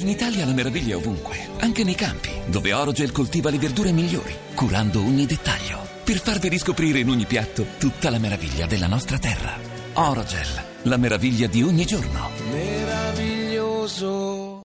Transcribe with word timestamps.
In 0.00 0.06
Italia 0.06 0.46
la 0.46 0.52
meraviglia 0.52 0.92
è 0.92 0.96
ovunque, 0.96 1.36
anche 1.58 1.82
nei 1.82 1.96
campi, 1.96 2.30
dove 2.46 2.72
Orogel 2.72 3.10
coltiva 3.10 3.50
le 3.50 3.58
verdure 3.58 3.90
migliori, 3.90 4.32
curando 4.54 5.00
ogni 5.00 5.26
dettaglio, 5.26 5.80
per 6.04 6.20
farvi 6.20 6.48
riscoprire 6.48 7.00
in 7.00 7.08
ogni 7.08 7.24
piatto 7.24 7.66
tutta 7.78 8.08
la 8.08 8.18
meraviglia 8.18 8.66
della 8.66 8.86
nostra 8.86 9.18
terra. 9.18 9.58
Orogel, 9.94 10.46
la 10.82 10.96
meraviglia 10.98 11.48
di 11.48 11.64
ogni 11.64 11.84
giorno. 11.84 12.30
meraviglioso. 12.48 14.60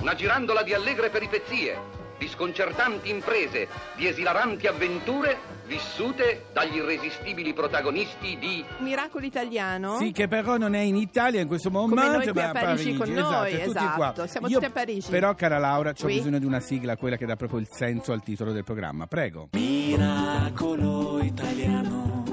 Una 0.00 0.14
girandola 0.14 0.62
di 0.62 0.72
allegre 0.72 1.10
peripezie, 1.10 1.76
di 2.18 2.28
sconcertanti 2.28 3.10
imprese, 3.10 3.68
di 3.96 4.06
esilaranti 4.06 4.68
avventure 4.68 5.36
vissute 5.72 6.44
dagli 6.52 6.76
irresistibili 6.76 7.54
protagonisti 7.54 8.36
di 8.38 8.62
Miracolo 8.80 9.24
italiano? 9.24 9.96
Sì, 9.96 10.12
che 10.12 10.28
però 10.28 10.58
non 10.58 10.74
è 10.74 10.80
in 10.80 10.96
Italia 10.96 11.40
in 11.40 11.48
questo 11.48 11.70
momento, 11.70 11.94
noi 11.94 12.30
ma 12.34 12.48
a 12.48 12.52
Parigi 12.52 12.94
con 12.94 13.10
esatto, 13.10 13.30
noi, 13.30 13.52
è 13.52 13.64
tutti 13.64 13.78
esatto. 13.78 14.12
qua. 14.12 14.26
Siamo 14.26 14.48
Io, 14.48 14.54
tutti 14.54 14.66
a 14.66 14.70
Parigi. 14.70 15.10
Però, 15.10 15.34
cara 15.34 15.58
Laura, 15.58 15.90
ho 15.90 15.94
Qui? 15.98 16.14
bisogno 16.14 16.38
di 16.38 16.44
una 16.44 16.60
sigla, 16.60 16.96
quella 16.96 17.16
che 17.16 17.24
dà 17.24 17.36
proprio 17.36 17.58
il 17.58 17.68
senso 17.70 18.12
al 18.12 18.22
titolo 18.22 18.52
del 18.52 18.64
programma. 18.64 19.06
Prego. 19.06 19.48
Miracolo 19.52 21.22
italiano. 21.22 22.31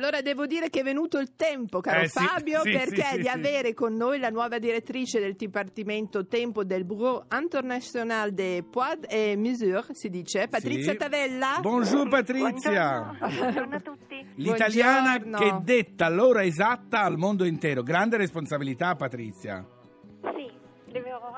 Allora 0.00 0.22
devo 0.22 0.46
dire 0.46 0.70
che 0.70 0.80
è 0.80 0.82
venuto 0.82 1.18
il 1.18 1.34
tempo, 1.36 1.80
caro 1.80 2.00
Eh, 2.00 2.08
sì, 2.08 2.24
Fabio, 2.24 2.62
sì, 2.62 2.70
perché 2.70 3.04
sì, 3.10 3.16
di 3.18 3.22
sì. 3.24 3.28
avere 3.28 3.74
con 3.74 3.92
noi 3.92 4.18
la 4.18 4.30
nuova 4.30 4.58
direttrice 4.58 5.20
del 5.20 5.34
Dipartimento 5.34 6.26
Tempo 6.26 6.64
del 6.64 6.84
Bureau 6.86 7.22
International 7.30 8.32
des 8.32 8.62
Poids 8.70 9.04
et 9.10 9.36
Mesures, 9.36 9.90
si 9.92 10.08
dice, 10.08 10.48
Patrizia 10.48 10.92
Sì. 10.92 10.96
Tavella. 10.96 11.58
Bonjour 11.60 12.08
Patrizia. 12.08 13.14
Buongiorno 13.20 13.76
a 13.76 13.80
tutti. 13.80 14.26
L'italiana 14.36 15.18
Buongiorno. 15.18 15.60
che 15.60 15.64
detta 15.64 16.08
l'ora 16.08 16.44
esatta 16.44 17.02
al 17.02 17.18
mondo 17.18 17.44
intero. 17.44 17.82
Grande 17.82 18.16
responsabilità, 18.16 18.94
Patrizia. 18.94 19.62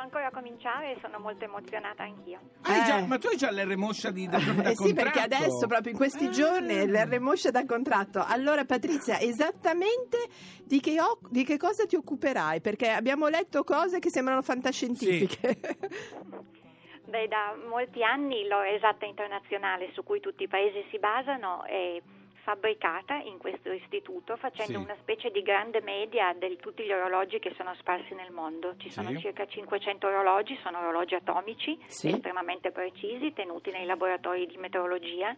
Sì, 0.03 0.09
ancora 0.09 0.31
cominciare 0.31 0.93
e 0.93 0.99
sono 1.01 1.21
molto 1.21 1.45
emozionata 1.45 2.03
anch'io. 2.03 2.41
Hai 2.63 2.81
Eh. 2.81 2.85
già- 2.85 3.07
ma 3.07 3.19
tu 3.19 3.29
hai 3.29 3.37
già 3.37 3.51
l'R 3.53 3.77
di 4.11 4.27
da, 4.27 4.39
da 4.39 4.71
Eh 4.71 4.75
sì, 4.75 4.93
perché 4.93 5.21
adesso, 5.21 5.67
proprio 5.69 5.93
in 5.93 5.97
questi 5.97 6.29
giorni, 6.31 6.77
Ah. 6.79 6.85
l'R 6.87 7.21
Moscia 7.21 7.51
da 7.51 7.65
contratto. 7.65 8.25
Allora, 8.27 8.65
Patrizia, 8.65 9.21
esattamente 9.21 10.19
di 10.65 10.81
che, 10.81 10.97
di 11.31 11.45
che 11.45 11.57
cosa 11.57 11.87
ti 11.87 11.95
occuperai? 11.95 12.61
Perché 12.61 12.91
abbiamo 12.91 13.29
letto 13.29 13.63
cose 13.63 14.01
che 14.01 14.11
sembrano 14.11 14.43
fantascientifiche. 14.43 15.59
Beh, 17.07 17.29
da 17.29 17.55
molti 17.69 18.03
anni 18.03 18.47
l'ora 18.49 18.71
esatta 18.71 19.05
internazionale 19.05 19.91
su 19.93 20.03
cui 20.03 20.19
tutti 20.21 20.45
i 20.45 20.49
paesi 20.49 20.83
si 20.91 20.99
basano 20.99 21.63
è 21.65 22.01
fabbricata 22.45 23.17
in 23.17 23.39
questo 23.39 23.71
istituto 23.73 24.37
facendo 24.37 24.79
Sì. 24.79 24.85
una 24.85 24.97
specie 25.01 25.31
di 25.31 25.43
grande 25.43 25.81
media 25.81 26.33
di 26.35 26.57
tutti 26.61 26.83
gli 26.85 26.93
orologi 26.93 27.39
che 27.39 27.53
sono 27.57 27.75
sparsi 27.79 28.15
nel 28.15 28.31
mondo. 28.33 28.75
Ci 28.79 28.89
Sì. 28.89 28.95
sono 29.03 29.17
circa 29.19 29.47
500 29.47 30.07
orologi, 30.07 30.59
sono 30.63 30.79
orologi 30.79 31.15
atomici 31.15 31.79
Sì. 31.87 32.09
estremamente 32.11 32.71
precisi 32.71 33.33
tenuti 33.33 33.71
nei 33.71 33.87
laboratori 33.87 34.47
di 34.47 34.57
meteorologia. 34.57 35.35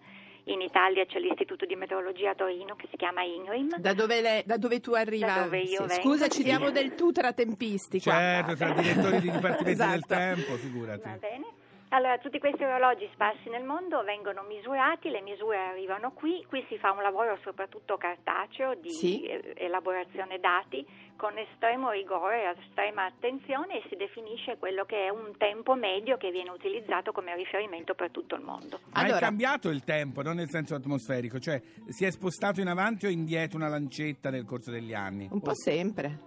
In 0.49 0.61
Italia 0.61 1.07
c'è 1.07 1.19
l'Istituto 1.21 1.65
di 1.65 1.75
Meteorologia 1.75 2.33
a 2.33 2.35
Torino 2.35 2.77
che 2.77 2.87
si 2.91 2.99
chiama 2.99 3.23
INRIM. 3.23 3.79
Da 3.79 3.95
dove, 3.95 4.21
le- 4.21 4.43
da 4.45 4.59
dove 4.59 4.79
tu 4.81 4.93
arriva? 4.93 5.27
Da 5.27 5.43
dove 5.45 5.61
io 5.61 5.87
vengo, 5.87 6.03
Scusa, 6.03 6.29
ci 6.29 6.39
sì. 6.39 6.43
diamo 6.43 6.71
del 6.71 6.95
tu 6.95 7.13
tra 7.13 7.33
tempisti. 7.33 7.99
qua. 7.99 8.13
Certo, 8.13 8.55
tra 8.55 8.73
direttori 8.73 9.21
di 9.21 9.31
dipartimenti 9.33 9.63
del 9.65 9.73
Esatto. 9.73 10.07
tempo, 10.15 10.53
figurati. 10.57 11.01
Va 11.03 11.17
bene. 11.19 11.47
Allora, 11.91 12.19
tutti 12.19 12.41
questi 12.41 12.65
orologi 12.65 13.09
sparsi 13.13 13.49
nel 13.51 13.63
mondo 13.63 14.03
vengono 14.03 14.43
misurati, 14.49 15.11
le 15.11 15.21
misure 15.21 15.59
arrivano 15.59 16.11
qui, 16.13 16.45
qui 16.49 16.65
si 16.69 16.77
fa 16.79 16.91
un 16.91 17.03
lavoro 17.03 17.39
soprattutto 17.45 17.97
cartaceo 17.97 18.75
di 18.75 18.91
Sì. 18.91 19.25
elaborazione 19.55 20.41
dati 20.41 20.85
con 21.17 21.39
estremo 21.39 21.91
rigore 21.93 22.43
e 22.43 22.55
estrema 22.67 23.05
attenzione 23.05 23.77
e 23.79 23.87
si 23.89 23.95
definisce 23.95 24.57
quello 24.59 24.85
che 24.85 25.07
è 25.07 25.09
un 25.11 25.37
tempo 25.37 25.75
medio 25.77 26.17
che 26.17 26.33
viene 26.33 26.51
utilizzato 26.51 27.13
come 27.13 27.33
riferimento 27.37 27.95
per 27.95 28.11
tutto 28.11 28.35
il 28.35 28.43
mondo. 28.43 28.81
Ma 28.93 29.01
Allora- 29.03 29.19
è 29.19 29.21
cambiato 29.21 29.69
il 29.69 29.85
tempo, 29.85 30.23
non 30.23 30.35
nel 30.35 30.49
senso 30.49 30.75
atmosferico, 30.75 31.39
cioè 31.39 31.63
si 31.87 32.05
è 32.05 32.11
spostato 32.11 32.61
in 32.61 32.67
avanti 32.67 33.07
o 33.07 33.09
indietro 33.09 33.57
una 33.57 33.69
lancetta 33.69 34.31
nel 34.31 34.45
corso 34.45 34.73
degli 34.73 34.95
anni? 34.95 35.29
Un 35.31 35.41
po' 35.41 35.55
sempre. 35.55 36.19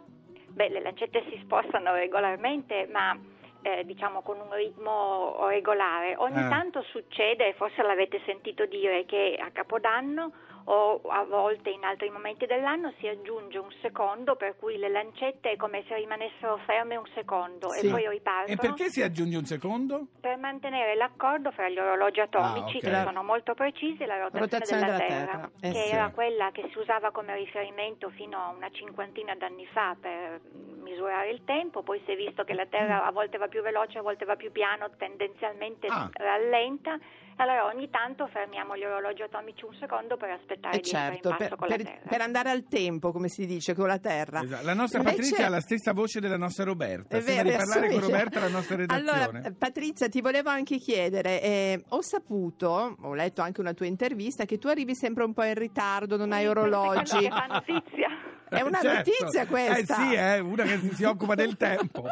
Beh, 0.48 0.70
le 0.70 0.82
lancette 0.82 1.26
si 1.30 1.38
spostano 1.44 1.94
regolarmente, 1.94 2.88
ma 2.90 3.16
eh, 3.62 3.84
diciamo 3.86 4.22
con 4.22 4.40
un 4.40 4.52
ritmo 4.54 5.48
regolare. 5.48 6.16
Ogni 6.18 6.44
Ah. 6.44 6.50
tanto 6.50 6.82
succede, 6.84 7.54
forse 7.54 7.82
l'avete 7.84 8.22
sentito 8.26 8.66
dire, 8.66 9.06
che 9.06 9.38
a 9.40 9.50
Capodanno 9.52 10.32
o 10.70 11.00
a 11.08 11.24
volte 11.24 11.70
in 11.70 11.86
altri 11.86 12.10
momenti 12.10 12.46
dell'anno 12.46 12.92
si 13.00 13.08
aggiunge 13.08 13.58
un 13.58 13.72
secondo 13.82 14.36
per 14.36 14.58
cui 14.58 14.76
le 14.78 14.90
lancette 14.90 15.52
è 15.52 15.56
come 15.56 15.86
se 15.88 15.96
rimanessero 15.96 16.58
ferme 16.66 16.98
un 16.98 17.06
secondo 17.16 17.70
Sì. 17.70 17.88
e 17.88 17.90
poi 17.90 18.10
ripartono. 18.10 18.54
E 18.54 18.58
perché 18.58 18.90
si 18.90 19.02
aggiunge 19.02 19.38
un 19.38 19.46
secondo? 19.46 20.08
Per 20.20 20.36
mantenere 20.38 20.96
l'accordo 20.96 21.52
fra 21.52 21.70
gli 21.70 21.80
orologi 21.80 22.20
atomici, 22.20 22.80
Ah, 22.84 22.90
ok. 22.90 22.96
che 22.96 23.04
sono 23.06 23.24
molto 23.24 23.54
precisi, 23.54 24.04
e 24.04 24.06
la 24.08 24.18
rotazione, 24.18 24.46
Rotazione 24.46 24.82
della, 24.82 24.98
della 24.98 25.08
Terra, 25.08 25.32
Terra, 25.32 25.50
eh 25.62 25.72
che 25.72 25.84
sì. 25.88 25.94
era 25.94 26.10
quella 26.10 26.52
che 26.52 26.68
si 26.74 26.78
usava 26.80 27.12
come 27.12 27.36
riferimento 27.38 28.10
fino 28.10 28.38
a 28.38 28.50
una 28.50 28.70
cinquantina 28.70 29.36
d'anni 29.36 29.66
fa 29.68 29.96
per 29.98 30.42
misurare 30.88 31.30
il 31.32 31.42
tempo, 31.46 31.84
poi 31.84 32.02
si 32.06 32.12
è 32.12 32.16
visto 32.16 32.44
che 32.44 32.54
la 32.54 32.66
Terra 32.66 33.06
a 33.06 33.12
volte 33.12 33.38
va 33.38 33.48
più 33.48 33.62
veloce, 33.62 33.98
a 33.98 34.02
volte 34.02 34.26
va 34.26 34.36
più 34.36 34.52
piano, 34.52 34.90
tendenzialmente 34.98 35.88
Ah. 35.88 36.10
rallenta, 36.14 36.98
allora 37.40 37.66
ogni 37.66 37.90
tanto 37.92 38.28
fermiamo 38.28 38.76
gli 38.76 38.84
orologi 38.84 39.22
atomici 39.22 39.64
un 39.66 39.76
secondo 39.76 40.18
per 40.18 40.32
aspettare 40.32 40.78
Eh 40.78 40.80
di 40.80 40.90
entrare 40.90 41.14
certo, 41.14 41.30
in 41.30 41.36
per, 41.38 41.56
per- 41.56 41.70
la 41.70 41.76
Terra. 41.78 42.08
per 42.10 42.22
andare 42.22 42.50
al 42.50 42.64
tempo, 42.68 43.12
come 43.12 43.28
si 43.28 43.46
dice, 43.46 43.76
con 43.76 43.88
la 43.88 44.00
terra. 44.00 44.42
Esatto. 44.42 44.66
La 44.66 44.74
nostra 44.74 45.00
Invece- 45.00 45.18
Patrizia 45.20 45.46
ha 45.46 45.50
la 45.50 45.60
stessa 45.62 45.94
voce 45.94 46.20
della 46.20 46.38
nostra 46.38 46.64
Roberta. 46.64 47.16
È 47.18 47.22
Sembra 47.22 47.44
vero, 47.44 47.58
di 47.58 47.64
parlare 47.70 47.90
con. 47.92 48.00
Roberta, 48.00 48.40
la 48.40 48.48
nostra 48.50 48.76
redazione. 48.78 49.12
Allora, 49.12 49.42
Patrizia, 49.58 50.10
ti 50.10 50.22
volevo 50.22 50.50
anche 50.50 50.78
chiedere, 50.78 51.42
eh, 51.44 51.84
ho 51.90 52.02
saputo, 52.02 52.96
ho 53.00 53.14
letto 53.14 53.42
anche 53.42 53.62
una 53.62 53.74
tua 53.74 53.86
intervista, 53.86 54.46
che 54.46 54.58
tu 54.58 54.68
arrivi 54.68 54.96
sempre 54.96 55.24
un 55.24 55.34
po' 55.34 55.44
in 55.44 55.54
ritardo, 55.54 56.18
non 56.18 56.32
hai 56.32 56.40
Sì, 56.42 56.46
è 56.46 56.50
orologi. 56.50 57.28
notizia. 57.50 58.07
È 58.50 58.62
una 58.62 58.80
Certo. 58.82 59.10
notizia 59.12 59.46
questa. 59.48 59.96
Eh 59.98 60.06
sì, 60.08 60.14
è 60.16 60.40
una 60.40 60.64
che 60.64 60.78
si 60.94 61.04
occupa 61.04 61.36
del 61.36 61.56
tempo. 61.58 62.04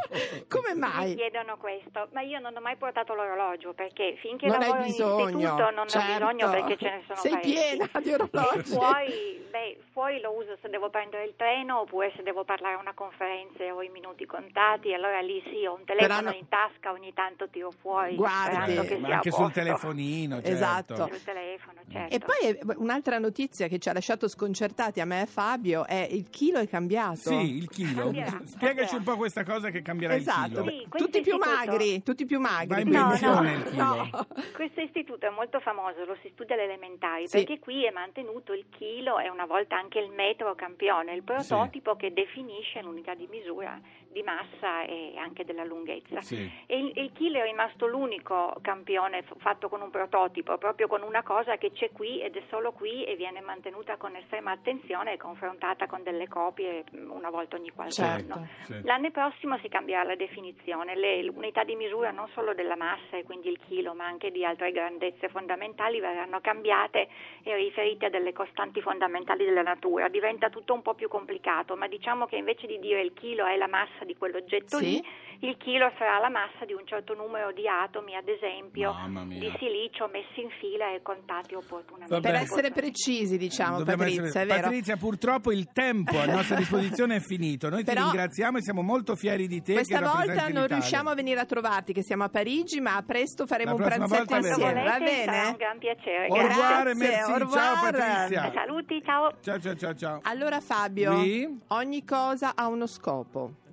Come 0.48 0.74
Mi 0.74 0.80
mai? 0.80 1.16
chiedono 1.16 1.58
questo, 1.58 2.10
ma 2.14 2.22
io 2.22 2.40
non 2.40 2.56
ho 2.56 2.60
mai 2.62 2.76
portato 2.76 3.14
l'orologio 3.14 3.74
perché 3.74 4.16
finché 4.22 4.48
Non 4.48 4.62
hai 4.62 4.68
lavoro 4.70 4.84
bisogno, 4.84 5.30
in 5.30 5.40
istituto 5.40 5.70
non 5.72 5.88
certo. 5.88 6.26
ho 6.26 6.28
bisogno 6.34 6.50
perché 6.52 6.78
ce 6.78 6.90
ne 6.90 7.04
sono 7.08 7.20
Sei 7.20 7.32
parecchi. 7.32 7.52
piena 7.54 7.90
di 8.02 8.10
E 8.10 8.14
orologi. 8.14 8.70
fuori, 8.72 9.46
beh, 9.52 9.78
fuori 9.94 10.20
lo 10.20 10.32
uso 10.36 10.58
se 10.62 10.70
devo 10.70 10.90
prendere 10.90 11.24
il 11.26 11.34
treno 11.38 11.80
oppure 11.82 12.12
se 12.16 12.24
devo 12.24 12.44
parlare 12.44 12.76
a 12.76 12.80
una 12.80 12.94
conferenza 12.94 13.64
e 13.64 13.72
ho 13.72 13.82
i 13.82 13.90
minuti 13.90 14.26
contati, 14.26 14.94
allora 14.94 15.20
lì 15.22 15.42
sì, 15.52 15.66
ho 15.66 15.74
un 15.76 15.86
telefono 15.86 16.22
Però 16.24 16.38
in 16.38 16.48
tasca, 16.50 16.92
ogni 16.92 17.14
tanto 17.14 17.48
tiro 17.50 17.72
fuori 17.72 18.16
Guardi. 18.16 18.76
Ma 19.00 19.14
anche 19.16 19.32
sul 19.32 19.52
telefonino, 19.52 20.36
certo. 20.36 20.50
Esatto. 20.50 20.96
Sul 21.08 21.24
telefono, 21.24 21.80
certo. 21.92 22.14
E 22.16 22.20
poi 22.20 22.50
eh, 22.50 22.60
un'altra 22.78 23.18
notizia 23.20 23.68
che 23.68 23.80
ci 23.80 23.90
ha 23.90 23.94
lasciato 23.94 24.28
sconcertati 24.28 25.00
a 25.00 25.06
me 25.06 25.22
e 25.22 25.26
Fabio 25.26 25.86
è 25.86 26.08
il 26.10 26.25
chilo 26.30 26.60
è 26.60 26.68
cambiato. 26.68 27.16
Sì, 27.30 27.56
il 27.58 27.70
chilo. 27.70 28.02
Cambierà, 28.04 28.30
Spiegaci 28.44 28.58
cambierà. 28.58 28.96
un 28.98 29.04
po' 29.04 29.16
questa 29.18 29.44
cosa 29.44 29.70
che 29.70 29.82
cambierà 29.82 30.16
Esatto, 30.16 30.62
il 30.62 30.70
chilo. 30.70 30.70
Sì, 30.70 30.88
tutti 31.04 31.22
più 31.22 31.38
magri, 31.38 32.04
tutti 32.04 32.26
più 32.26 32.40
magri. 32.40 32.68
Va 32.68 32.80
in 32.80 32.90
no, 32.90 33.12
il 33.14 33.64
chilo. 33.64 33.84
no. 33.84 34.28
Questo 34.54 34.82
istituto 34.82 35.26
è 35.26 35.30
molto 35.30 35.60
famoso, 35.60 36.06
lo 36.06 36.18
si 36.22 36.30
studia 36.34 36.56
alle 36.56 36.64
elementari, 36.66 37.28
Sì. 37.28 37.38
perché 37.38 37.60
qui 37.60 37.86
è 37.86 37.92
mantenuto 37.92 38.54
il 38.54 38.66
chilo 38.78 39.20
e 39.20 39.30
una 39.30 39.46
volta 39.46 39.78
anche 39.78 40.00
il 40.00 40.10
metro 40.12 40.54
campione, 40.56 41.14
il 41.14 41.24
prototipo 41.24 41.96
che 41.96 42.12
definisce 42.14 42.82
l'unità 42.82 43.14
di 43.14 43.28
misura 43.30 43.80
di 44.16 44.24
massa 44.24 44.84
e 44.86 45.14
anche 45.18 45.44
della 45.44 45.66
lunghezza. 45.66 46.22
Sì. 46.22 46.50
E 46.66 46.78
il, 46.80 46.92
il 46.96 47.12
chilo 47.12 47.40
è 47.40 47.44
rimasto 47.44 47.86
l'unico 47.86 48.56
campione 48.62 49.24
f- 49.24 49.34
fatto 49.40 49.68
con 49.68 49.82
un 49.82 49.90
prototipo, 49.90 50.58
proprio 50.58 50.88
con 50.88 51.02
una 51.04 51.22
cosa 51.22 51.58
che 51.58 51.74
c'è 51.74 51.92
qui 51.92 52.22
ed 52.22 52.38
è 52.38 52.44
solo 52.50 52.72
qui 52.72 53.04
e 53.04 53.18
viene 53.18 53.42
mantenuta 53.42 53.98
con 53.98 54.16
estrema 54.16 54.52
attenzione 54.52 55.12
e 55.14 55.18
confrontata 55.18 55.86
con 55.88 56.02
delle 56.04 56.30
copie 56.30 56.86
mh, 56.90 57.12
una 57.12 57.30
volta 57.30 57.58
ogni 57.58 57.72
qualche 57.72 57.92
Certo. 57.92 58.34
anno. 58.34 58.48
Sì. 58.64 58.82
L'anno 58.84 59.12
prossimo 59.12 59.58
si 59.58 59.68
cambierà 59.68 60.04
la 60.04 60.16
definizione, 60.16 60.96
le 60.96 61.28
unità 61.36 61.66
di 61.66 61.76
misura 61.76 62.12
non 62.12 62.30
solo 62.30 62.54
della 62.54 62.78
massa 62.78 63.18
e 63.18 63.24
quindi 63.26 63.50
il 63.50 63.60
chilo, 63.68 63.94
ma 63.94 64.06
anche 64.06 64.32
di 64.32 64.46
altre 64.46 64.72
grandezze 64.72 65.28
fondamentali 65.28 66.00
verranno 66.00 66.40
cambiate 66.40 67.10
e 67.44 67.54
riferite 67.58 68.06
a 68.06 68.10
delle 68.10 68.32
costanti 68.32 68.80
fondamentali 68.82 69.44
della 69.44 69.62
natura. 69.62 70.08
Diventa 70.08 70.50
tutto 70.50 70.74
un 70.74 70.82
po' 70.82 70.94
più 70.94 71.10
complicato, 71.10 71.76
ma 71.76 71.88
diciamo 71.88 72.28
che 72.28 72.38
invece 72.38 72.66
di 72.66 72.80
dire 72.80 73.02
il 73.02 73.12
chilo 73.14 73.46
è 73.46 73.58
la 73.58 73.68
massa 73.68 74.04
di 74.06 74.16
quell'oggetto 74.16 74.78
Sì. 74.78 74.86
lì, 74.86 75.04
il 75.42 75.58
chilo 75.58 75.92
sarà 75.98 76.18
la 76.20 76.30
massa 76.30 76.64
di 76.66 76.72
un 76.74 76.86
certo 76.86 77.14
numero 77.14 77.52
di 77.52 77.68
atomi, 77.68 78.16
ad 78.16 78.28
esempio 78.28 78.96
di 79.28 79.52
silicio 79.60 80.08
messi 80.08 80.42
in 80.42 80.50
fila 80.60 80.94
e 80.94 81.02
contati 81.02 81.54
opportunamente. 81.56 82.14
Vabbè. 82.14 82.32
Per 82.32 82.40
essere 82.42 82.72
precisi, 82.72 83.38
diciamo, 83.38 83.78
Dobbiamo 83.80 84.00
Patrizia, 84.04 84.24
essere- 84.28 84.44
è 84.44 84.48
vero? 84.48 84.62
Patrizia, 84.62 84.98
purtroppo 84.98 85.52
il 85.52 85.68
tempo 85.74 86.18
a 86.18 86.26
nostra 86.26 86.56
disposizione 86.56 87.18
è 87.18 87.20
finito. 87.20 87.70
Noi 87.70 87.80
ti 87.84 87.92
Però- 87.94 88.04
ringraziamo 88.06 88.58
e 88.58 88.62
siamo 88.62 88.82
molto 88.82 89.16
fieri 89.16 89.48
di 89.48 89.62
te. 89.62 89.74
Questa 89.74 90.00
volta 90.00 90.34
non 90.34 90.48
l'Italia. 90.48 90.66
riusciamo 90.68 91.10
a 91.10 91.14
venire 91.16 91.40
a 91.42 91.46
trovarti, 91.46 91.92
che 91.94 92.02
siamo 92.02 92.24
a 92.24 92.30
Parigi, 92.30 92.80
ma 92.80 93.04
presto 93.06 93.46
faremo 93.46 93.72
La 93.72 93.76
un 93.78 93.84
pranzetto 93.84 94.36
insieme, 94.36 94.84
va 94.84 94.98
volete, 94.98 95.24
sarà 95.26 95.32
un 95.38 95.44
bene? 95.44 95.56
gran 95.58 95.78
piacere. 95.80 96.28
Au 96.28 96.36
revoir, 96.36 96.84
Grazie, 96.84 97.08
merci. 97.08 97.32
au 97.32 97.38
revoir. 97.38 97.64
Ciao 97.64 97.92
Patrizia. 97.92 98.52
Saluti, 98.54 99.02
ciao. 99.04 99.32
Ciao 99.42 99.60
ciao 99.60 99.76
ciao 99.76 99.94
ciao. 99.96 100.20
Allora 100.24 100.60
Fabio, 100.62 101.12
Oui? 101.14 101.60
ogni 101.68 102.06
cosa 102.06 102.54
ha 102.56 102.68
uno 102.68 102.88
scopo. 102.88 103.64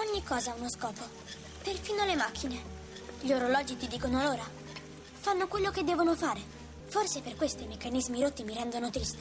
Ogni 0.00 0.22
cosa 0.24 0.52
ha 0.52 0.54
uno 0.54 0.70
scopo. 0.70 1.02
Perfino 1.62 2.04
le 2.06 2.16
macchine. 2.16 2.58
Gli 3.20 3.32
orologi 3.32 3.76
ti 3.76 3.86
dicono 3.86 4.22
l'ora. 4.22 4.48
Fanno 5.12 5.46
quello 5.46 5.70
che 5.70 5.84
devono 5.84 6.14
fare. 6.14 6.40
Forse 6.86 7.20
per 7.20 7.36
questo 7.36 7.64
i 7.64 7.66
meccanismi 7.66 8.22
rotti 8.22 8.42
mi 8.42 8.54
rendono 8.54 8.88
triste. 8.88 9.20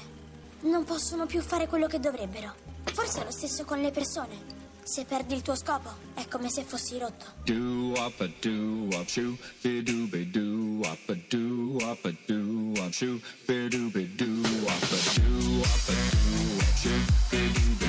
Non 0.62 0.86
possono 0.86 1.26
più 1.26 1.42
fare 1.42 1.68
quello 1.68 1.88
che 1.88 2.00
dovrebbero. 2.00 2.56
Forse 2.94 3.22
è 3.22 3.24
lo 3.26 3.32
stesso 3.32 3.66
con 3.66 3.82
le 3.82 3.92
persone. 3.92 4.58
Se 4.82 5.04
perdi 5.04 5.36
il 5.36 5.42
tuo 5.42 5.56
scopo, 5.56 5.90
è 6.14 6.26
come 6.30 6.50
se 6.50 6.64
fossi 6.64 6.98
rotto. 6.98 7.26
Do 7.44 7.94
up 7.98 8.22
a 8.22 8.30
do 8.40 8.88
up 8.96 9.06
shoo, 9.06 9.38
be 9.62 9.84
do 9.84 10.08
be 10.08 10.30
do 10.32 10.80
up 10.82 11.10
a 11.10 11.16
do 11.28 11.78
up 11.82 12.06
a 12.06 12.16
do 12.26 12.74
up 12.78 12.92
shoo, 12.92 13.20
be 13.46 13.68
do 13.68 13.90
be 13.92 14.16
do 14.16 14.42
up 14.66 14.82
a 14.82 15.20
do 15.20 15.60
up 15.60 15.90
a 15.90 15.94
do 16.10 16.58
up 16.58 16.78
shoo, 16.78 17.06
be 17.30 17.52
do 17.52 17.76
be 17.80 17.89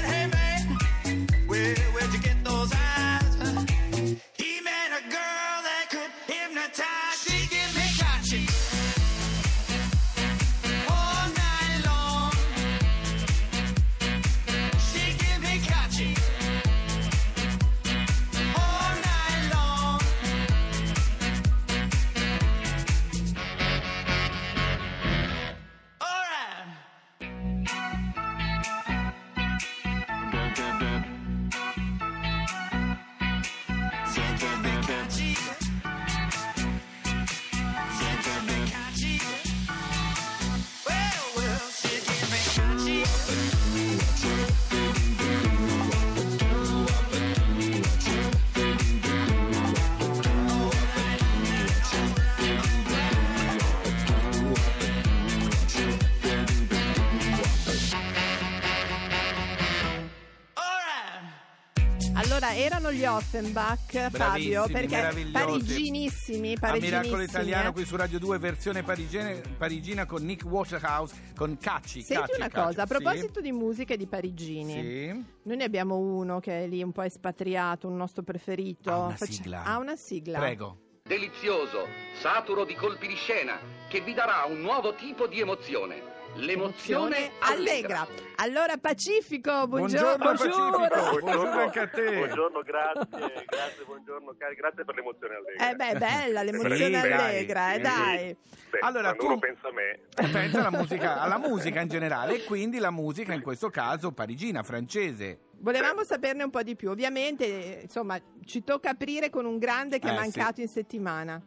Allora, 62.43 62.55
erano 62.57 62.91
gli 62.91 63.05
Offenbach, 63.05 64.09
Fabio, 64.09 64.65
perché 64.65 64.95
meravigliosi. 64.95 65.31
pariginissimi, 65.31 66.53
A 66.53 66.59
pariginissimi. 66.59 66.97
Miracolo 67.03 67.21
Italiano 67.21 67.71
qui 67.71 67.85
su 67.85 67.95
Radio 67.95 68.17
2 68.17 68.39
versione 68.39 68.81
parigine- 68.81 69.41
parigina 69.59 70.07
con 70.07 70.23
Nick 70.23 70.43
Waterhouse 70.45 71.13
con 71.35 71.55
Cacci. 71.59 72.01
Senti 72.01 72.21
Cacci, 72.23 72.35
una 72.39 72.47
Cacci. 72.49 72.65
cosa, 72.65 72.81
a 72.81 72.87
Sì. 72.87 72.93
proposito 72.95 73.41
di 73.41 73.51
musica 73.51 73.93
e 73.93 73.97
di 73.97 74.07
parigini, 74.07 74.73
Sì. 74.73 75.25
noi 75.43 75.55
ne 75.55 75.63
abbiamo 75.63 75.97
uno 75.97 76.39
che 76.39 76.63
è 76.63 76.67
lì 76.67 76.81
un 76.81 76.91
po' 76.91 77.03
espatriato, 77.03 77.87
un 77.87 77.95
nostro 77.97 78.23
preferito. 78.23 78.89
Ha 78.91 78.97
una 78.97 79.15
Faccia- 79.15 79.31
sigla. 79.31 79.63
Ha 79.63 79.77
una 79.77 79.95
sigla. 79.95 80.39
Prego. 80.39 80.77
delizioso, 81.03 81.87
saturo 82.21 82.63
di 82.63 82.73
colpi 82.73 83.05
di 83.05 83.15
scena, 83.15 83.59
che 83.89 83.99
vi 84.01 84.13
darà 84.13 84.45
un 84.47 84.61
nuovo 84.61 84.95
tipo 84.95 85.27
di 85.27 85.41
emozione. 85.41 86.19
L'emozione 86.35 87.31
allegra. 87.39 88.07
Allora 88.37 88.77
Pacifico, 88.77 89.67
buongiorno. 89.67 90.17
Buongiorno, 90.17 90.87
Pacifico. 90.87 91.19
Buongiorno 91.19 91.59
anche 91.61 91.79
a 91.79 91.87
te. 91.87 92.15
Buongiorno, 92.15 92.61
grazie, 92.61 93.45
grazie, 93.45 93.83
buongiorno, 93.85 94.35
cari, 94.37 94.55
grazie 94.55 94.85
per 94.85 94.95
l'emozione 94.95 95.35
allegra. 95.35 95.69
Eh 95.69 95.75
beh, 95.75 95.99
bella 95.99 96.43
l'emozione 96.43 96.75
Sì, 96.77 96.83
allegra, 96.95 97.71
eh, 97.73 97.75
Sì. 97.75 97.81
dai. 97.81 98.37
Beh, 98.71 98.79
Allora, 98.79 99.13
tu- 99.13 99.25
uno 99.25 99.39
pensa 99.39 99.67
a 99.67 99.71
me, 99.73 99.99
Pensa 100.31 100.59
alla 100.65 100.71
musica, 100.79 101.19
alla 101.21 101.37
musica 101.37 101.81
in 101.81 101.87
generale 101.89 102.35
e 102.35 102.43
quindi 102.45 102.79
la 102.79 102.91
musica 102.91 103.33
in 103.33 103.41
questo 103.41 103.69
caso 103.69 104.11
parigina, 104.13 104.63
francese. 104.63 105.39
Volevamo 105.59 106.03
saperne 106.03 106.43
un 106.43 106.49
po' 106.49 106.63
di 106.63 106.75
più. 106.75 106.89
Ovviamente, 106.89 107.81
insomma, 107.83 108.17
ci 108.45 108.63
tocca 108.63 108.89
aprire 108.91 109.29
con 109.29 109.45
un 109.45 109.59
grande 109.59 109.99
che 109.99 110.07
è 110.07 110.11
Eh, 110.11 110.15
mancato 110.15 110.61
in 110.61 110.67
settimana. 110.69 111.39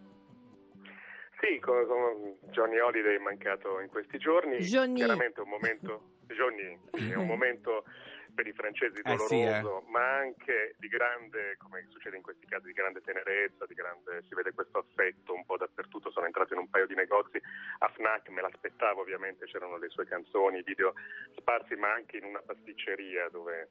Sì, 1.44 1.58
con, 1.60 1.86
con 1.86 2.38
Johnny 2.50 2.78
Holiday 2.78 3.16
è 3.16 3.18
mancato 3.18 3.80
in 3.80 3.88
questi 3.88 4.18
giorni. 4.18 4.58
Johnny. 4.58 4.96
Chiaramente 4.96 5.40
un 5.40 5.48
momento, 5.48 6.02
Johnny, 6.26 6.78
è 6.92 7.14
un 7.14 7.26
momento 7.26 7.84
per 8.34 8.46
i 8.48 8.52
francesi 8.52 8.98
Eh, 8.98 9.02
doloroso, 9.02 9.28
sì, 9.28 9.42
eh. 9.42 9.90
ma 9.90 10.16
anche 10.16 10.74
di 10.78 10.88
grande, 10.88 11.56
come 11.58 11.86
succede 11.90 12.16
in 12.16 12.22
questi 12.22 12.46
casi, 12.46 12.66
di 12.66 12.72
grande 12.72 13.00
tenerezza, 13.00 13.64
di 13.64 13.74
grande, 13.74 14.24
si 14.28 14.34
vede 14.34 14.52
questo 14.52 14.78
affetto 14.78 15.32
un 15.34 15.44
po' 15.44 15.56
dappertutto. 15.56 16.10
Sono 16.10 16.26
entrato 16.26 16.52
in 16.52 16.60
un 16.60 16.68
paio 16.68 16.86
di 16.86 16.94
negozi 16.94 17.40
a 17.78 17.88
Fnac, 17.88 18.28
me 18.30 18.42
l'aspettavo 18.42 19.00
ovviamente, 19.02 19.46
c'erano 19.46 19.76
le 19.78 19.88
sue 19.88 20.06
canzoni, 20.06 20.62
video 20.62 20.94
sparsi, 21.36 21.76
ma 21.76 21.92
anche 21.92 22.16
in 22.16 22.24
una 22.24 22.42
pasticceria 22.44 23.28
dove 23.28 23.68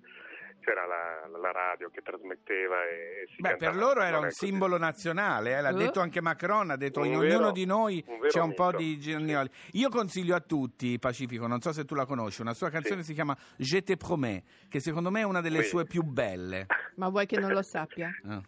c'era 0.61 0.85
la, 0.85 1.27
la 1.37 1.51
radio 1.51 1.89
che 1.89 2.01
trasmetteva 2.01 2.83
e 2.85 3.25
si 3.35 3.41
Beh, 3.41 3.57
per 3.57 3.75
loro 3.75 4.01
era 4.01 4.17
un 4.17 4.25
così. 4.25 4.45
simbolo 4.45 4.77
nazionale, 4.77 5.57
eh, 5.57 5.61
l'ha 5.61 5.69
Eh? 5.69 5.73
detto 5.73 5.99
anche 5.99 6.21
Macron, 6.21 6.69
ha 6.71 6.77
detto 6.77 6.99
Un 7.01 7.07
in 7.07 7.19
vero- 7.19 7.35
ognuno 7.35 7.51
di 7.51 7.65
noi 7.65 8.03
un 8.07 8.19
c'è 8.27 8.39
un 8.41 8.53
po' 8.53 8.65
mito. 8.67 8.77
di 8.77 8.99
Giannoli. 8.99 9.49
Io 9.73 9.89
consiglio 9.89 10.35
a 10.35 10.39
tutti, 10.39 10.97
Pacifico, 10.99 11.47
non 11.47 11.59
so 11.61 11.71
se 11.71 11.85
tu 11.85 11.95
la 11.95 12.05
conosci, 12.05 12.41
una 12.41 12.53
sua 12.53 12.69
canzone 12.69 13.01
Sì. 13.01 13.07
si 13.07 13.13
chiama 13.13 13.35
Je 13.57 13.83
te 13.83 13.97
promets, 13.97 14.67
che 14.69 14.79
secondo 14.79 15.09
me 15.11 15.21
è 15.21 15.23
una 15.23 15.41
delle 15.41 15.63
Sì. 15.63 15.69
sue 15.69 15.85
più 15.85 16.03
belle. 16.03 16.65
Ma 16.95 17.09
vuoi 17.09 17.25
che 17.25 17.39
non 17.39 17.51
lo 17.51 17.61
sappia? 17.61 18.09
Ah. 18.25 18.41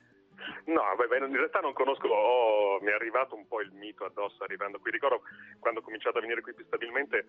No, 0.65 0.81
beh, 0.95 1.17
in 1.25 1.35
realtà 1.35 1.59
non 1.59 1.73
conosco, 1.73 2.07
ho- 2.07 2.79
mi 2.81 2.91
è 2.91 2.93
arrivato 2.93 3.35
un 3.35 3.47
po' 3.47 3.61
il 3.61 3.71
mito 3.71 4.05
addosso 4.05 4.43
arrivando 4.43 4.77
qui. 4.79 4.91
Ricordo 4.91 5.21
quando 5.59 5.79
ho 5.79 5.83
cominciato 5.83 6.19
a 6.19 6.21
venire 6.21 6.41
qui 6.41 6.53
più 6.53 6.63
stabilmente, 6.65 7.25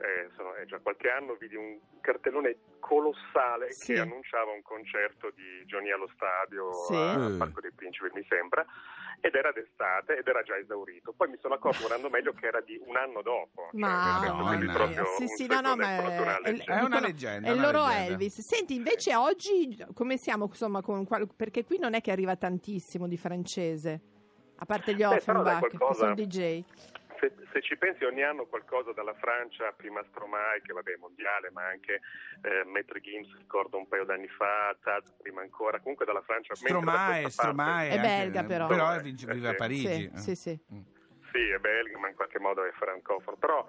eh, 0.00 0.30
sono- 0.36 0.54
è 0.54 0.64
già 0.66 0.78
qualche 0.78 1.08
anno, 1.10 1.34
vidi 1.34 1.56
un 1.56 1.78
cartellone 2.00 2.56
colossale 2.80 3.72
Sì. 3.72 3.92
che 3.94 4.00
annunciava 4.00 4.52
un 4.52 4.62
concerto 4.62 5.30
di 5.34 5.64
Johnny 5.66 5.90
allo 5.90 6.08
stadio 6.14 6.72
Sì. 6.72 6.94
al 6.94 7.32
Eh. 7.34 7.36
Parco 7.36 7.60
dei 7.60 7.72
Principi, 7.72 8.08
mi 8.14 8.24
sembra, 8.28 8.64
ed 9.20 9.34
era 9.34 9.50
d'estate 9.52 10.16
ed 10.18 10.26
era 10.26 10.42
già 10.42 10.56
esaurito. 10.56 11.12
Poi 11.12 11.28
mi 11.28 11.38
sono 11.40 11.54
accorto 11.54 11.92
anno 11.92 12.08
meglio 12.08 12.32
che 12.32 12.46
era 12.46 12.60
di 12.60 12.80
un 12.86 12.96
anno 12.96 13.20
dopo. 13.22 13.68
cioè, 13.70 13.80
Ma 13.80 14.20
quindi 14.46 14.66
Madonna. 14.66 14.72
proprio 14.72 15.04
sì, 15.16 15.22
un 15.22 15.28
sì, 15.28 15.46
no, 15.46 15.60
no, 15.60 15.76
ma 15.76 15.90
è 15.96 16.18
una 16.20 16.38
è, 16.38 16.40
è- 16.40 16.50
leggenda. 16.52 16.80
È 16.80 16.84
una 16.84 17.00
leggenda, 17.00 17.48
È 17.48 17.50
il 17.52 17.58
una 17.58 17.70
loro 17.72 17.86
leggenda. 17.86 18.12
Elvis. 18.12 18.40
Senti, 18.40 18.74
invece 18.74 19.14
oggi 19.16 19.84
come 19.94 20.16
siamo, 20.16 20.44
insomma, 20.46 20.80
con 20.82 21.04
qual- 21.04 21.28
perché 21.34 21.64
qui 21.64 21.78
non 21.78 21.94
è 21.94 22.00
che 22.00 22.10
arriva 22.12 22.36
tantissimo 22.36 23.06
di 23.08 23.16
francese, 23.16 24.00
a 24.60 24.64
parte 24.64 24.94
gli 24.94 25.02
Offenbach, 25.02 25.68
che 25.68 25.94
sono 25.94 26.14
DJ. 26.14 26.64
Se, 27.20 27.32
se 27.52 27.60
ci 27.62 27.76
pensi 27.76 28.04
ogni 28.04 28.22
anno 28.22 28.46
qualcosa 28.46 28.92
dalla 28.92 29.14
Francia, 29.14 29.72
prima 29.72 30.04
Stromae, 30.10 30.60
che 30.62 30.72
vabbè 30.72 30.92
è 30.92 30.96
mondiale, 30.96 31.50
ma 31.50 31.66
anche 31.66 32.00
eh, 32.42 32.64
Maître 32.64 33.00
Gims, 33.00 33.34
ricordo 33.36 33.76
un 33.76 33.88
paio 33.88 34.04
d'anni 34.04 34.28
fa, 34.28 34.76
Taz 34.82 35.10
prima 35.20 35.40
ancora, 35.40 35.78
comunque 35.80 36.04
dalla 36.06 36.22
Francia. 36.22 36.54
mentre 36.62 36.72
da 36.72 36.78
Stromae, 36.80 37.22
parte- 37.22 37.30
Stromae. 37.30 37.88
È 37.90 38.00
belga, 38.00 38.44
però. 38.44 38.66
Però 38.66 38.94
Eh, 38.94 39.08
eh, 39.08 39.32
vive 39.34 39.48
a 39.48 39.50
sì. 39.50 39.56
Parigi. 39.56 40.10
Sì, 40.14 40.18
sì, 40.20 40.34
sì. 40.36 40.60
Mm. 40.72 40.80
Sì, 41.32 41.48
è 41.48 41.58
belga, 41.58 41.98
ma 41.98 42.08
in 42.08 42.14
qualche 42.14 42.38
modo 42.38 42.64
è 42.64 42.70
francofono. 42.72 43.36
Però 43.36 43.66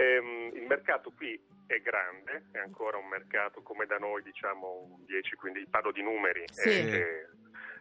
ehm, 0.00 0.50
il 0.54 0.66
mercato 0.66 1.10
qui 1.12 1.38
è 1.66 1.78
grande, 1.80 2.44
è 2.52 2.58
ancora 2.58 2.96
un 2.96 3.06
mercato 3.08 3.62
come 3.62 3.86
da 3.86 3.98
noi, 3.98 4.22
diciamo 4.22 4.96
un 4.96 5.04
10, 5.04 5.36
quindi 5.36 5.66
parlo 5.68 5.92
di 5.92 6.02
numeri, 6.02 6.44
Sì. 6.50 6.68
eh, 6.68 7.28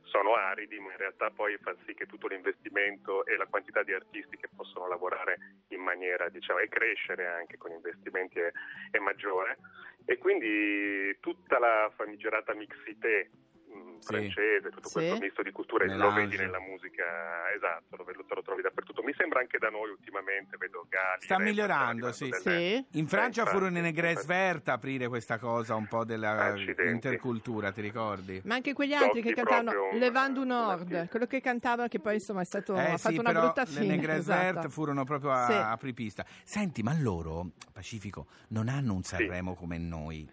sono 0.03 0.35
aridi, 0.35 0.79
ma 0.79 0.91
in 0.91 0.97
realtà 0.97 1.29
poi 1.29 1.57
fa 1.57 1.75
sì 1.85 1.93
che 1.93 2.05
tutto 2.05 2.27
l'investimento 2.27 3.25
e 3.25 3.35
la 3.37 3.45
quantità 3.45 3.83
di 3.83 3.93
artisti 3.93 4.37
che 4.37 4.49
possono 4.55 4.87
lavorare 4.87 5.37
in 5.69 5.81
maniera, 5.81 6.29
diciamo, 6.29 6.59
e 6.59 6.67
crescere 6.67 7.27
anche 7.27 7.57
con 7.57 7.71
investimenti 7.71 8.39
è, 8.39 8.51
è 8.91 8.97
maggiore. 8.99 9.57
E 10.05 10.17
quindi 10.17 11.15
tutta 11.19 11.59
la 11.59 11.91
famigerata 11.95 12.53
mixité. 12.53 13.29
Francese, 14.01 14.69
tutto 14.69 14.87
Sì. 14.87 14.93
questo 14.93 15.17
misto 15.19 15.41
di 15.43 15.51
culture, 15.51 15.85
lo 15.95 16.11
vedi 16.13 16.37
nella 16.37 16.59
musica, 16.59 17.03
esatto, 17.55 17.95
lo, 17.95 18.03
lo- 18.05 18.25
lo 18.35 18.41
trovi 18.41 18.61
dappertutto. 18.61 19.01
Mi 19.03 19.13
sembra 19.17 19.39
anche 19.39 19.57
da 19.57 19.69
noi 19.69 19.89
ultimamente, 19.89 20.57
vedo 20.57 20.85
Gali. 20.89 21.21
Sta 21.21 21.39
migliorando, 21.39 22.11
sì. 22.11 22.25
diventando 22.25 22.59
Sì. 22.59 22.85
In 22.99 23.07
Francia 23.07 23.43
Eh, 23.43 23.45
furono 23.45 23.77
infatti, 23.77 23.79
i 23.79 23.91
Negres. 23.91 24.25
Vert 24.25 24.67
a 24.69 24.73
aprire 24.73 25.07
questa 25.07 25.37
cosa 25.39 25.75
un 25.75 25.87
po' 25.87 26.03
della 26.05 26.45
Accidenti. 26.45 26.91
intercultura, 26.91 27.71
ti 27.71 27.81
ricordi? 27.81 28.41
Ma 28.45 28.55
anche 28.55 28.73
quegli 28.73 28.93
altri 28.93 29.21
che 29.21 29.33
Tocchi 29.33 29.47
cantavano 29.47 29.71
proprio 29.71 29.93
un- 29.93 29.99
Le 29.99 30.11
Van 30.11 30.33
du 30.33 30.41
un 30.41 30.47
Nord, 30.47 31.07
quello 31.09 31.25
che 31.25 31.41
cantavano 31.41 31.87
che 31.87 31.99
poi 31.99 32.15
insomma 32.15 32.41
è 32.41 32.45
stato, 32.45 32.75
Eh 32.75 32.91
ha 32.91 32.97
sì, 32.97 33.03
fatto 33.09 33.19
una 33.19 33.31
brutta 33.39 33.61
le 33.63 33.67
fine. 33.67 33.95
Negres 33.95 34.17
esatto. 34.19 34.53
Vert 34.59 34.67
furono 34.69 35.03
proprio 35.03 35.31
a 35.31 35.45
Sì. 35.45 35.53
apripista. 35.53 36.25
Senti, 36.43 36.83
ma 36.83 36.93
loro, 36.99 37.51
Pacifico, 37.73 38.27
non 38.49 38.67
hanno 38.67 38.93
un 38.93 39.03
Sanremo 39.03 39.55
come 39.55 39.77
noi. 39.77 40.29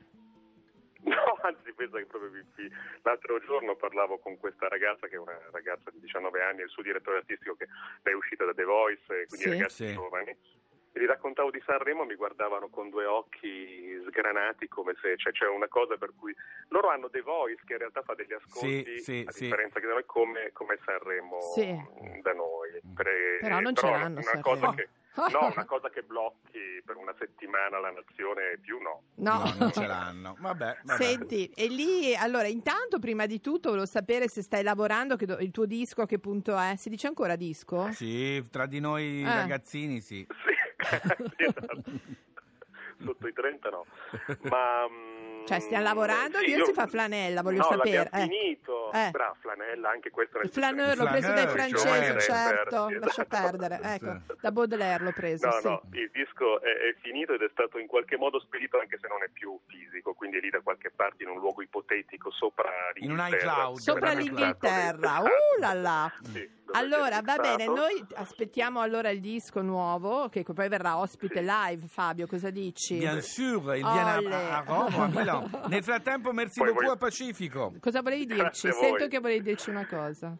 Pensa 1.76 1.98
che 1.98 2.06
proprio 2.06 2.30
vi- 2.30 2.44
vi- 2.56 2.70
l'altro 3.02 3.38
giorno 3.40 3.76
parlavo 3.76 4.18
con 4.18 4.38
questa 4.38 4.66
ragazza, 4.66 5.06
che 5.08 5.16
è 5.16 5.18
una 5.18 5.38
ragazza 5.52 5.90
di 5.90 6.00
19 6.00 6.42
anni, 6.42 6.62
il 6.62 6.70
suo 6.70 6.82
direttore 6.82 7.18
artistico, 7.18 7.54
che 7.54 7.66
lei 8.02 8.14
è 8.14 8.16
uscita 8.16 8.44
da 8.46 8.54
The 8.54 8.64
Voice, 8.64 9.02
e 9.22 9.26
quindi 9.26 9.44
Sì. 9.44 9.50
ragazzi 9.50 9.86
Sì. 9.88 9.92
giovani. 9.92 10.30
E 10.92 11.00
gli 11.00 11.04
raccontavo 11.04 11.50
di 11.50 11.62
Sanremo, 11.66 12.06
mi 12.06 12.14
guardavano 12.14 12.70
con 12.70 12.88
due 12.88 13.04
occhi 13.04 14.00
sgranati, 14.08 14.66
come 14.68 14.94
se 15.02 15.18
cioè, 15.18 15.30
c'è 15.32 15.46
una 15.46 15.68
cosa 15.68 15.98
per 15.98 16.12
cui 16.18 16.34
loro 16.68 16.88
hanno 16.88 17.10
The 17.10 17.20
Voice, 17.20 17.60
che 17.66 17.74
in 17.74 17.78
realtà 17.80 18.00
fa 18.00 18.14
degli 18.14 18.32
ascolti, 18.32 18.96
Sì, 18.96 19.02
sì, 19.02 19.24
a 19.28 19.30
sì. 19.32 19.42
differenza 19.44 19.78
che 19.78 19.86
da 19.86 19.92
noi, 19.92 20.06
come, 20.06 20.50
come 20.54 20.78
Sanremo 20.82 21.38
da 22.22 22.32
noi. 22.32 22.80
Per- 22.94 23.38
Però 23.40 23.60
non 23.60 23.74
ce 23.74 23.90
l'hanno 23.90 24.06
una 24.20 24.22
Sanremo. 24.22 24.42
cosa 24.42 24.72
che 24.74 24.88
No, 25.16 25.46
una 25.52 25.64
cosa 25.64 25.88
che 25.90 26.02
blocchi 26.02 26.82
per 26.84 26.96
una 26.96 27.14
settimana 27.18 27.78
la 27.78 27.90
nazione 27.90 28.58
più 28.60 28.78
no. 28.80 29.02
No. 29.16 29.38
No, 29.44 29.54
non 29.58 29.72
ce 29.72 29.86
l'hanno. 29.86 30.36
Vabbè, 30.38 30.78
vabbè. 30.82 31.02
Senti, 31.02 31.46
e 31.54 31.68
lì, 31.68 32.14
allora, 32.14 32.46
intanto, 32.46 32.98
prima 32.98 33.26
di 33.26 33.40
tutto, 33.40 33.70
volevo 33.70 33.86
sapere 33.86 34.28
se 34.28 34.42
stai 34.42 34.62
lavorando, 34.62 35.16
che 35.16 35.26
do- 35.26 35.38
il 35.38 35.50
tuo 35.50 35.64
disco 35.66 36.02
a 36.02 36.06
che 36.06 36.18
punto 36.18 36.56
è? 36.56 36.74
Si 36.76 36.88
dice 36.88 37.06
ancora 37.06 37.36
disco? 37.36 37.90
Sì, 37.92 38.44
tra 38.50 38.66
di 38.66 38.80
noi 38.80 39.22
Eh. 39.22 39.24
ragazzini 39.24 40.00
sì. 40.00 40.26
Sì, 40.28 40.54
sì, 41.36 41.44
esatto. 41.44 41.82
Sotto 43.04 43.26
i 43.26 43.32
30 43.32 43.68
no. 43.70 43.86
Ma, 44.50 44.86
mm, 44.88 45.44
Cioè, 45.46 45.60
stiamo 45.60 45.84
lavorando, 45.84 46.38
sì, 46.38 46.46
lì 46.46 46.52
io- 46.52 46.64
si 46.64 46.72
fa 46.72 46.86
flanella, 46.86 47.42
voglio 47.42 47.58
no, 47.58 47.64
sapere. 47.64 48.08
l'abbiamo 48.10 48.24
Eh. 48.24 48.28
finito. 48.36 48.92
Eh. 48.92 49.10
Brava, 49.10 49.36
flanella, 49.40 49.90
anche 49.90 50.10
questo 50.10 50.38
Il 50.40 50.50
flaneur 50.50 50.96
l'ho 50.96 51.06
preso 51.06 51.32
dai 51.32 51.46
francesi, 51.46 51.86
cioè, 51.86 52.20
certo, 52.20 52.88
sì, 52.88 52.94
lascia 52.98 53.22
esatto. 53.26 53.56
perdere. 53.58 53.80
Ecco, 53.82 54.34
da 54.40 54.50
Baudelaire 54.52 55.04
l'ho 55.04 55.12
preso, 55.12 55.46
No, 55.46 55.52
sì. 55.60 55.66
no, 55.68 55.82
il 55.92 56.10
disco 56.12 56.60
è, 56.62 56.66
è 56.66 56.94
finito 57.02 57.34
ed 57.34 57.42
è 57.42 57.48
stato 57.52 57.78
in 57.78 57.86
qualche 57.86 58.16
modo 58.16 58.40
spedito 58.40 58.78
anche 58.80 58.98
se 59.00 59.06
non 59.08 59.22
è 59.22 59.28
più 59.32 59.58
fisico, 59.66 60.14
quindi 60.14 60.38
è 60.38 60.40
lì 60.40 60.50
da 60.50 60.60
qualche 60.62 60.90
parte 60.90 61.22
in 61.22 61.28
un 61.28 61.38
luogo 61.38 61.62
ipotetico 61.62 62.30
sopra 62.30 62.70
In 62.94 63.10
un 63.10 63.16
l'Inghilterra. 63.18 63.52
iCloud. 63.52 63.76
Sopra 63.78 64.12
l'Inghilterra, 64.12 64.96
mixato, 65.20 65.24
uh 65.26 65.60
là 65.60 65.72
là. 65.74 66.12
Sì, 66.22 66.50
Allora, 66.76 67.20
va 67.22 67.36
bene, 67.36 67.66
noi 67.66 68.04
aspettiamo 68.14 68.80
allora 68.80 69.10
il 69.10 69.20
disco 69.20 69.62
nuovo, 69.62 70.28
che 70.28 70.42
poi 70.42 70.68
verrà 70.68 70.98
ospite 70.98 71.40
live, 71.40 71.86
Fabio, 71.88 72.26
cosa 72.26 72.50
dici? 72.50 72.96
Bien 72.98 73.20
sûr, 73.22 73.74
il 73.76 73.84
viene 73.84 74.30
a, 74.30 74.58
a 74.58 74.64
Roma, 74.66 75.04
a 75.04 75.08
Milano. 75.08 75.50
Nel 75.68 75.82
frattempo, 75.82 76.32
merci 76.32 76.58
Poi 76.58 76.68
beaucoup 76.68 76.84
voi- 76.86 76.94
a 76.94 76.98
Pacifico. 76.98 77.74
Cosa 77.80 78.02
volevi 78.02 78.26
dirci? 78.26 78.40
Grazie 78.42 78.70
a 78.70 78.72
voi. 78.72 78.82
Sento 78.82 79.06
che 79.08 79.18
volevi 79.20 79.42
dirci 79.42 79.70
una 79.70 79.86
cosa. 79.86 80.36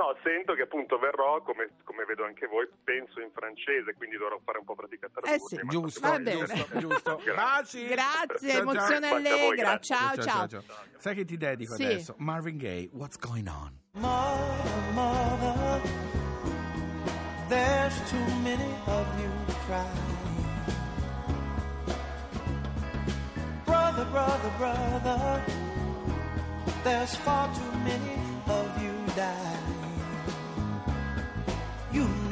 No, 0.00 0.16
sento 0.24 0.54
che 0.54 0.62
appunto 0.62 0.98
verrò, 0.98 1.42
come, 1.42 1.72
come 1.84 2.06
vedo 2.06 2.24
anche 2.24 2.46
voi, 2.46 2.66
penso 2.84 3.20
in 3.20 3.28
francese, 3.34 3.92
quindi 3.98 4.16
dovrò 4.16 4.40
fare 4.42 4.56
un 4.56 4.64
po' 4.64 4.74
pratica 4.74 5.10
a. 5.12 5.30
Eh 5.34 5.38
sì, 5.38 5.60
Giusto, 5.68 6.00
Va 6.08 6.18
bene. 6.18 6.46
giusto, 6.46 6.78
giusto. 6.78 7.20
Grazie. 7.22 7.86
Grazie, 7.88 8.50
Ciao, 8.50 8.62
ciao. 8.64 8.72
emozione 8.72 9.08
voi, 9.10 9.26
allegra. 9.26 9.54
grazie. 9.76 9.94
Ciao, 10.22 10.48
ciao. 10.48 10.62
Sai 10.96 11.14
che 11.14 11.24
ti 11.26 11.36
dedico 11.36 11.74
Sì. 11.74 11.84
adesso? 11.84 12.14
Marvin 12.16 12.56
Gaye, 12.56 12.88
What's 12.94 13.18
Going 13.18 13.46
On? 13.48 13.78
Mother, 13.92 14.92
mother, 14.94 15.80
there's 17.48 18.10
too 18.10 18.34
many 18.42 18.72
of 18.86 19.06
you 19.20 19.30
crying. 19.66 20.08
Brother, 23.66 24.06
brother, 24.06 24.50
brother, 24.56 25.42
there's 26.84 27.14
far 27.16 27.48
too 27.52 27.78
many 27.84 28.16
of 28.46 28.82
you 28.82 28.92
dying. 29.14 29.59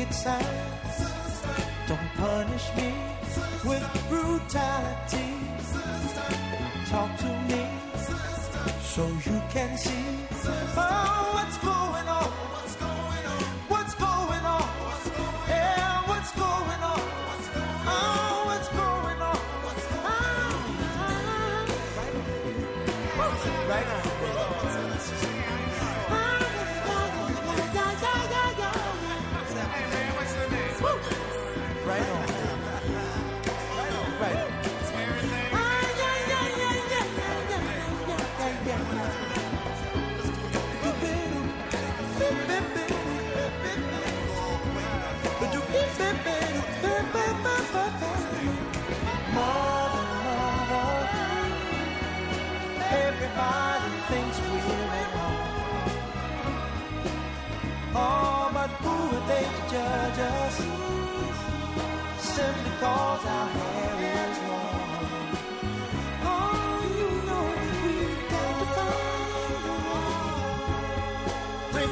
Picket 0.00 0.14
signs. 0.14 0.96
Don't 1.86 2.10
punish 2.16 2.66
me 2.76 2.92
with 3.64 3.84
brutality. 4.08 5.30
Talk 6.88 7.16
to 7.18 7.32
me 7.48 7.66
so 8.82 9.06
you 9.06 9.42
can 9.50 9.76
see 9.78 10.04
oh, 10.76 11.30
what's 11.34 11.58
going 11.58 12.08
on. 12.08 12.30
What's 12.52 12.76
going 12.76 13.26
on? 13.32 13.42
What's 13.68 13.94
going 13.94 14.44
on? 14.44 14.68
Yeah, 15.48 16.08
what's 16.08 16.32
going 16.32 16.82
on? 16.92 17.00
Oh, 17.86 18.42
what's 18.46 18.68
going 18.68 19.20
on? 19.30 19.38
Ah. 20.04 20.56
Right 23.68 23.86
on. 23.86 24.19